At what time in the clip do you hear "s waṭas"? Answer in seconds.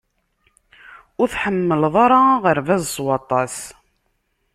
2.93-3.55